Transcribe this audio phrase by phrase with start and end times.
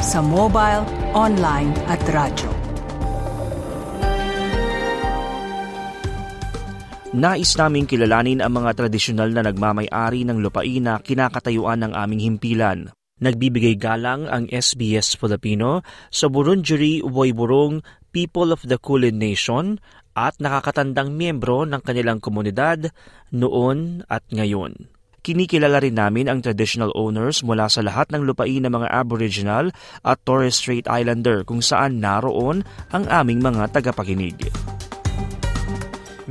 [0.00, 2.48] sa mobile, online at radyo.
[7.10, 12.88] Nais naming kilalanin ang mga tradisyonal na nagmamay-ari ng lupain na kinakatayuan ng aming himpilan.
[13.20, 19.76] Nagbibigay galang ang SBS Filipino sa Burundjeri Woiburong People of the Kulin Nation
[20.16, 22.88] at nakakatandang miyembro ng kanilang komunidad
[23.28, 24.88] noon at ngayon.
[25.20, 29.68] Kinikilala rin namin ang traditional owners mula sa lahat ng lupain ng mga Aboriginal
[30.00, 34.48] at Torres Strait Islander kung saan naroon ang aming mga tagapakinig.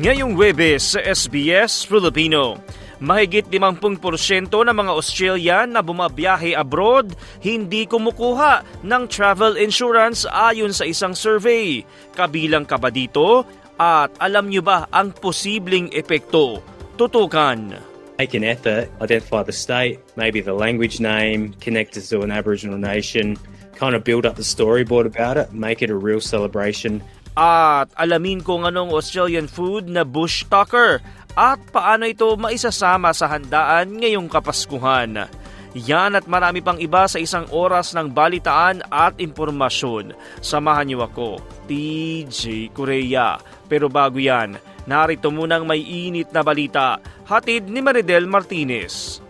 [0.00, 2.56] Ngayong Webes sa SBS Filipino,
[3.04, 4.00] mahigit 50%
[4.48, 7.12] ng mga Australian na bumabiyahe abroad
[7.44, 11.84] hindi kumukuha ng travel insurance ayon sa isang survey.
[12.16, 13.44] Kabilang ka ba dito?
[13.76, 16.64] At alam nyo ba ang posibleng epekto?
[16.96, 17.89] Tutukan!
[18.20, 22.76] Make an effort, identify the state, maybe the language name, connect it to an Aboriginal
[22.76, 23.40] nation,
[23.72, 27.00] kind of build up the storyboard about it, make it a real celebration.
[27.32, 31.00] At alamin kung anong Australian food na bush tucker
[31.32, 35.24] at paano ito maisasama sa handaan ngayong Kapaskuhan.
[35.72, 40.12] Yan at marami pang iba sa isang oras ng balitaan at impormasyon.
[40.44, 43.40] Samahan niyo ako, TJ Korea.
[43.70, 49.20] Pero bago yan, narito munang may init na balita Hatid ni Maridel Martinez.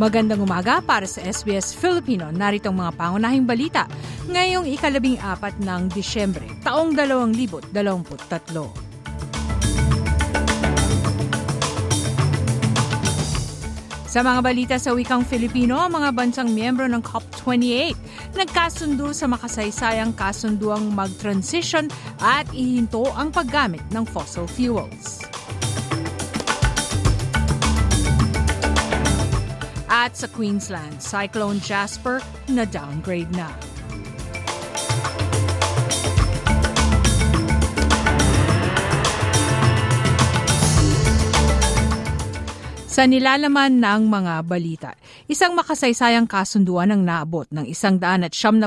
[0.00, 2.32] Magandang umaga para sa SBS Filipino.
[2.32, 3.84] Narito ang mga pangunahing balita
[4.32, 8.89] ngayong ikalabing apat ng Disyembre, taong 2023.
[14.10, 17.94] Sa mga balita sa wikang Filipino, ang mga bansang miyembro ng COP28
[18.34, 21.86] nagkasundo sa makasaysayang kasunduang mag-transition
[22.18, 25.22] at ihinto ang paggamit ng fossil fuels.
[29.86, 32.18] At sa Queensland, Cyclone Jasper
[32.50, 33.46] na downgrade na.
[42.90, 44.90] Sa nilalaman ng mga balita,
[45.26, 48.62] isang makasaysayang kasunduan ang naabot ng isang daan at siyam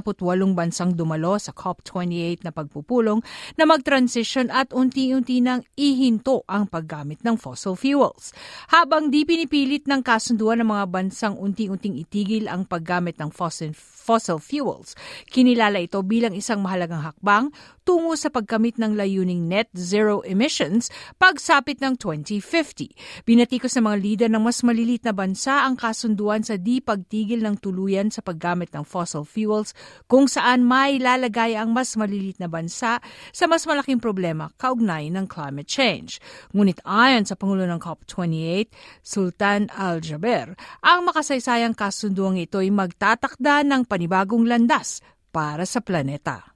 [0.53, 3.24] bansang dumalo sa COP28 na pagpupulong
[3.58, 8.36] na mag-transition at unti-unti nang ihinto ang paggamit ng fossil fuels.
[8.69, 13.72] Habang di pinipilit ng kasunduan ng mga bansang unti-unting itigil ang paggamit ng fossil
[14.03, 15.00] fossil fuels.
[15.31, 17.56] Kinilala ito bilang isang mahalagang hakbang
[17.88, 23.24] tungo sa pagkamit ng layuning net zero emissions pagsapit ng 2050.
[23.24, 27.58] Binatikos ng mga lider ng mas malilit na bansa ang kasunduan sa di pagtigil ng
[27.58, 29.74] tuluyan sa paggamit ng fossil fuels
[30.06, 33.00] kung saan may lalagay ang mas malilit na bansa
[33.31, 36.20] sa mas malaking problema kaugnay ng climate change.
[36.52, 38.68] Ngunit ayon sa Pangulo ng COP28,
[39.02, 45.02] Sultan Al-Jaber, ang makasaysayang kasunduang ito ay magtatakda ng panibagong landas
[45.34, 46.54] para sa planeta.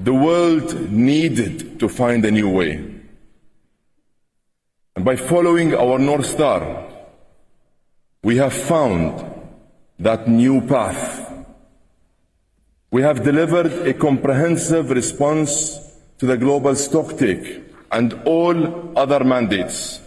[0.00, 2.80] The world needed to find a new way.
[4.96, 6.60] And by following our North Star,
[8.22, 9.24] we have found
[9.98, 11.26] that new path.
[12.90, 15.78] We have delivered a comprehensive response
[16.18, 20.00] to the global stocktake and all other mandates.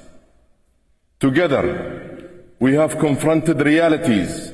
[1.19, 2.29] Together,
[2.59, 4.53] we have confronted realities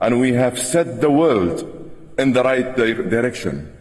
[0.00, 3.76] and we have set the world in the right direction.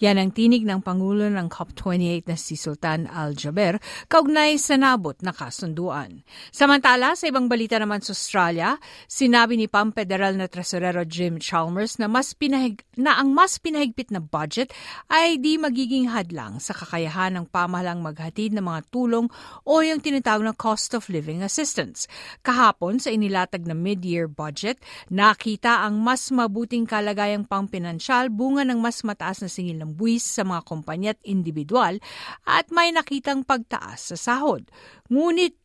[0.00, 3.76] Yan ang tinig ng Pangulo ng COP28 na si Sultan Al-Jaber
[4.08, 6.24] kaugnay sa nabot na kasunduan.
[6.48, 12.00] Samantala, sa ibang balita naman sa Australia, sinabi ni PAM Federal na Tresorero Jim Chalmers
[12.00, 14.72] na, mas pinahig, na ang mas pinahigpit na budget
[15.12, 19.28] ay di magiging hadlang sa kakayahan ng pamahalang maghatid ng mga tulong
[19.68, 22.08] o yung tinatawag na cost of living assistance.
[22.40, 24.80] Kahapon sa inilatag na mid-year budget,
[25.12, 30.22] nakita ang mas mabuting kalagayang pangpinansyal bunga ng mas mataas na singil ng ng buwis
[30.22, 31.98] sa mga kumpanya at individual
[32.46, 34.70] at may nakitang pagtaas sa sahod.
[35.10, 35.58] Ngunit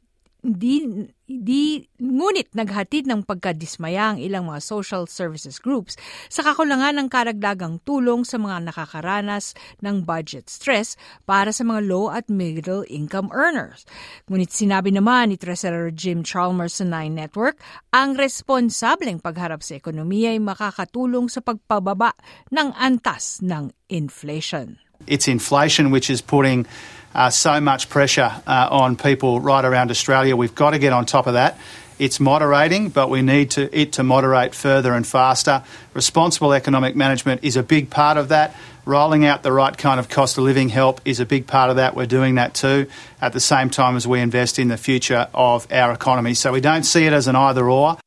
[0.46, 0.86] di,
[1.26, 5.98] di, ngunit naghatid ng pagkadismaya ang ilang mga social services groups
[6.30, 10.94] sa kakulangan ng karagdagang tulong sa mga nakakaranas ng budget stress
[11.26, 13.90] para sa mga low at middle income earners.
[14.30, 17.58] Ngunit sinabi naman ni Treasurer Jim Chalmers sa Nine Network,
[17.90, 22.14] ang responsableng pagharap sa ekonomiya ay makakatulong sa pagpababa
[22.54, 24.78] ng antas ng inflation.
[25.10, 26.70] It's inflation which is putting
[27.16, 30.36] uh, so much pressure uh, on people right around Australia.
[30.36, 31.58] We've got to get on top of that.
[31.98, 35.64] It's moderating, but we need to, it to moderate further and faster.
[35.94, 38.54] Responsible economic management is a big part of that.
[38.84, 41.78] Rolling out the right kind of cost of living help is a big part of
[41.78, 41.96] that.
[41.96, 42.88] We're doing that too
[43.22, 46.34] at the same time as we invest in the future of our economy.
[46.34, 47.98] So we don't see it as an either or.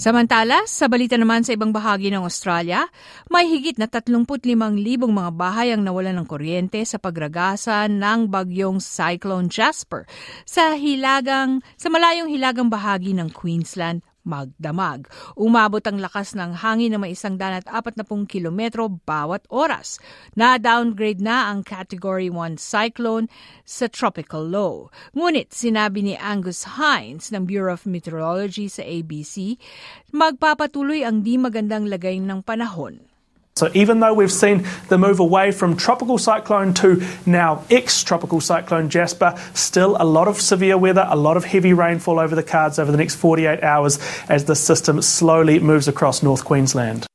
[0.00, 2.88] Samantala, sa balita naman sa ibang bahagi ng Australia,
[3.28, 4.48] may higit na 35,000
[4.96, 10.08] mga bahay ang nawalan ng kuryente sa pagragasa ng bagyong Cyclone Jasper
[10.48, 14.00] sa hilagang sa malayong hilagang bahagi ng Queensland
[14.30, 15.10] magdamag.
[15.34, 19.98] Umabot ang lakas ng hangin na may isang danat 40 kilometro bawat oras.
[20.38, 23.26] Na-downgrade na ang Category 1 cyclone
[23.66, 24.94] sa tropical low.
[25.18, 29.58] Ngunit sinabi ni Angus Hines ng Bureau of Meteorology sa ABC,
[30.14, 33.09] magpapatuloy ang di magandang lagay ng panahon.
[33.60, 38.88] So even though we've seen the move away from tropical cyclone to now ex-tropical cyclone
[38.88, 42.78] Jasper, still a lot of severe weather, a lot of heavy rainfall over the cards
[42.78, 43.98] over the next 48 hours
[44.30, 47.09] as the system slowly moves across North Queensland.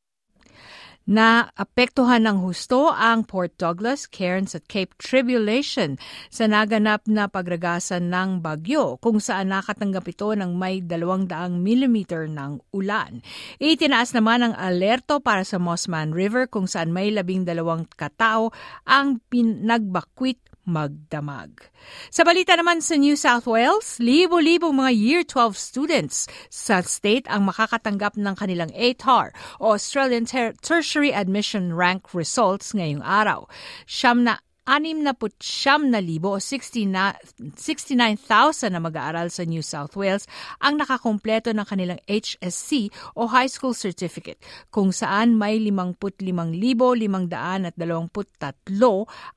[1.06, 6.02] Na apektuhan ng husto ang Port Douglas, Cairns at Cape Tribulation
[6.34, 11.30] sa naganap na pagragasan ng bagyo kung saan nakatanggap ito ng may 200
[11.62, 11.98] mm
[12.34, 13.22] ng ulan.
[13.62, 18.50] Itinaas naman ang alerto para sa Mossman River kung saan may labing dalawang katao
[18.90, 21.70] ang pinagbakwit magdamag.
[22.14, 27.50] Sa balita naman sa New South Wales, libo-libong mga Year 12 students sa state ang
[27.50, 33.50] makakatanggap ng kanilang ATAR o Australian Ter- Tertiary Admission Rank results ngayong araw.
[33.90, 40.26] Siyam na 69,000 o 69,000 na mag-aaral sa New South Wales
[40.58, 44.42] ang nakakumpleto ng kanilang HSC o High School Certificate
[44.74, 47.78] kung saan may 55,523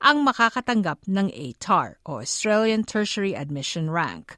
[0.01, 4.33] ang makakatanggap ng ATAR o Australian Tertiary Admission Rank.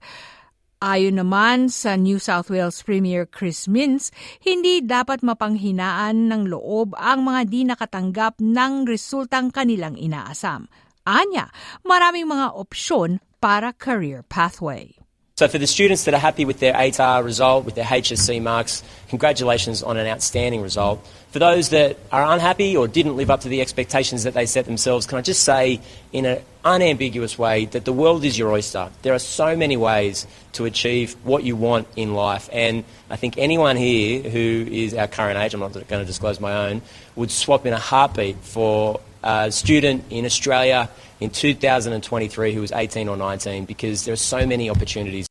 [0.81, 4.10] Ayon naman sa New South Wales Premier Chris Minns,
[4.42, 10.66] hindi dapat mapanghinaan ng loob ang mga di nakatanggap ng resultang kanilang inaasam.
[11.06, 11.54] Anya,
[11.86, 15.00] maraming mga opsyon para career pathway.
[15.41, 18.83] So for the students that are happy with their ATAR result, with their HSC marks,
[19.09, 21.03] congratulations on an outstanding result.
[21.31, 24.65] For those that are unhappy or didn't live up to the expectations that they set
[24.65, 25.81] themselves, can I just say
[26.13, 28.91] in an unambiguous way that the world is your oyster.
[29.01, 33.39] There are so many ways to achieve what you want in life, and I think
[33.39, 36.83] anyone here who is our current age, I'm not going to disclose my own,
[37.15, 40.87] would swap in a heartbeat for a student in Australia
[41.19, 45.31] in 2023 who was 18 or 19 because there are so many opportunities.